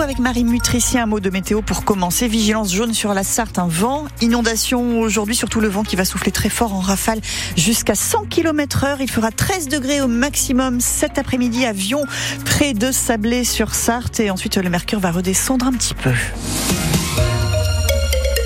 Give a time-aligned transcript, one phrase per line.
[0.00, 2.26] avec Marie Mutricien, un mot de météo pour commencer.
[2.26, 6.32] Vigilance jaune sur la Sarthe, un vent, inondation aujourd'hui, surtout le vent qui va souffler
[6.32, 7.20] très fort en rafale
[7.56, 9.00] jusqu'à 100 km heure.
[9.00, 12.02] Il fera 13 degrés au maximum cet après-midi à Vion,
[12.44, 16.12] près de Sablé sur Sarthe et ensuite le mercure va redescendre un petit peu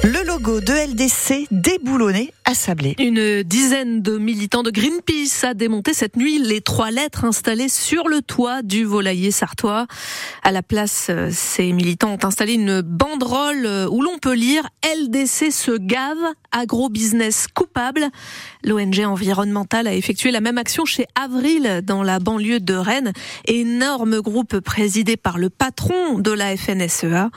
[0.04, 2.95] logo de LDC déboulonné à Sablé.
[2.98, 8.09] Une dizaine de militants de Greenpeace a démonté cette nuit les trois lettres installées sur
[8.09, 9.87] le toit du volailler sartois.
[10.42, 14.68] À la place, euh, ces militants ont installé une banderole euh, où l'on peut lire
[14.84, 16.18] LDC se gave,
[16.56, 18.09] agro-business coupable.
[18.65, 23.12] L'ONG environnementale a effectué la même action chez Avril dans la banlieue de Rennes.
[23.46, 27.30] Énorme groupe présidé par le patron de la FNSEA.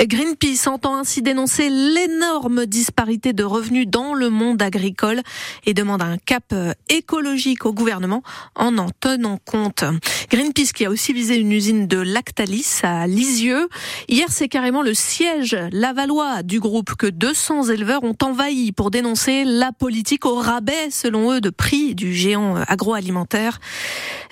[0.00, 5.22] Greenpeace entend ainsi dénoncer l'énorme disparité de revenus dans le monde agricole
[5.64, 6.54] et demande un cap
[6.90, 8.22] écologique au gouvernement
[8.54, 9.84] en en tenant compte.
[10.30, 13.68] Greenpeace qui a aussi visé une usine de Lactalis à Lisieux.
[14.08, 19.44] Hier, c'est carrément le siège lavallois du groupe que 200 éleveurs ont envahi pour dénoncer
[19.44, 23.60] la politique au rabais, selon eux, de prix du géant agroalimentaire.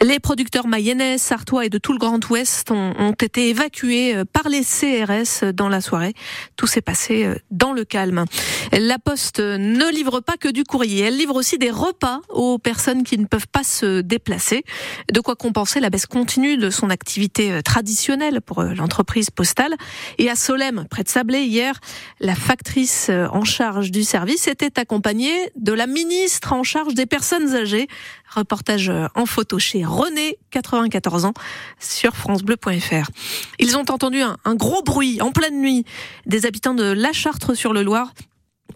[0.02, 4.48] Les producteurs mayennais, sartois et de tout le Grand Ouest ont, été évacués euh, par
[4.48, 6.12] les CRS dans la soirée.
[6.56, 8.24] Tout s'est passé euh, dans le calme.
[8.72, 13.04] La Poste ne livre pas que du courrier, elle livre aussi des repas aux personnes
[13.04, 14.64] qui ne peuvent pas se déplacer.
[15.10, 19.74] De quoi compenser la baisse continue de son activité euh, traditionnelle pour l'entreprise postale.
[20.18, 21.80] Et à Solem, près de Sablé, hier,
[22.20, 24.15] la factrice en charge du service
[24.46, 27.88] était accompagnée de la ministre en charge des personnes âgées.
[28.34, 31.34] Reportage en photo chez René, 94 ans,
[31.78, 33.10] sur francebleu.fr.
[33.58, 35.84] Ils ont entendu un, un gros bruit en pleine nuit
[36.26, 38.12] des habitants de La Chartre sur le Loir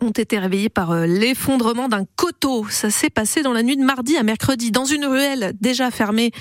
[0.00, 2.66] ont été réveillés par euh, l'effondrement d'un coteau.
[2.68, 6.32] Ça s'est passé dans la nuit de mardi à mercredi, dans une ruelle déjà fermée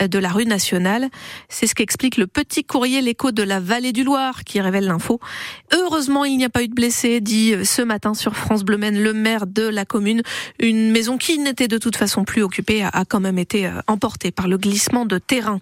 [0.00, 1.08] euh, de la rue nationale.
[1.48, 5.20] C'est ce qu'explique le petit courrier L'écho de la vallée du Loir qui révèle l'info.
[5.72, 8.76] Heureusement, il n'y a pas eu de blessés, dit euh, ce matin sur France Bleu
[8.76, 10.22] Maine le maire de la commune.
[10.58, 14.48] Une maison qui n'était de toute façon plus occupée a quand même été emportée par
[14.48, 15.60] le glissement de terrain.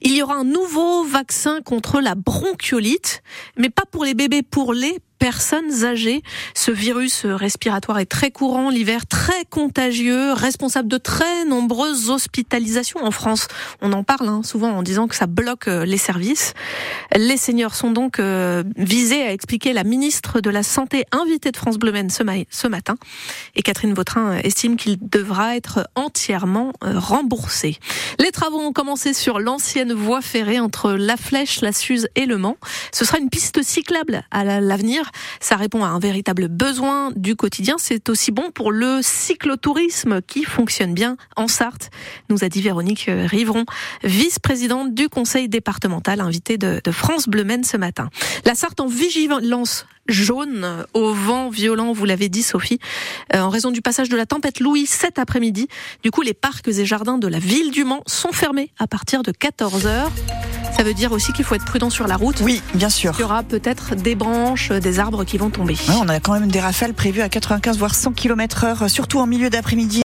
[0.00, 3.22] Il y aura un nouveau vaccin contre la bronchiolite,
[3.56, 6.20] mais pas pour les bébés, pour les personnes âgées.
[6.52, 13.12] Ce virus respiratoire est très courant l'hiver, très contagieux, responsable de très nombreuses hospitalisations en
[13.12, 13.46] France.
[13.82, 16.54] On en parle hein, souvent en disant que ça bloque euh, les services.
[17.14, 21.56] Les seniors sont donc euh, visés à expliquer la ministre de la Santé invitée de
[21.56, 22.96] France Bleu ce, ce matin.
[23.54, 27.78] Et Catherine Vautrin estime qu'il devra être entièrement euh, remboursé.
[28.18, 32.38] Les travaux ont commencé sur l'ancienne voie ferrée entre La Flèche, La Suze et Le
[32.38, 32.56] Mans.
[32.90, 35.11] Ce sera une piste cyclable à l'avenir.
[35.40, 37.76] Ça répond à un véritable besoin du quotidien.
[37.78, 41.90] C'est aussi bon pour le cyclotourisme qui fonctionne bien en Sarthe,
[42.28, 43.64] nous a dit Véronique Rivron,
[44.04, 48.10] vice-présidente du conseil départemental, invitée de, France Bleu Maine ce matin.
[48.44, 52.80] La Sarthe en vigilance jaune au vent violent, vous l'avez dit Sophie,
[53.34, 55.68] euh, en raison du passage de la tempête Louis cet après-midi.
[56.02, 59.22] Du coup, les parcs et jardins de la ville du Mans sont fermés à partir
[59.22, 60.12] de 14 heures.
[60.82, 62.40] Ça veut dire aussi qu'il faut être prudent sur la route.
[62.42, 63.12] Oui, bien sûr.
[63.16, 65.76] Il y aura peut-être des branches, des arbres qui vont tomber.
[65.88, 69.28] on a quand même des rafales prévues à 95 voire 100 km heure, surtout en
[69.28, 70.00] milieu d'après-midi.